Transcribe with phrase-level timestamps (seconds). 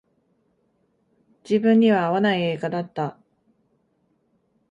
[1.43, 3.19] 自分には合わない映画だった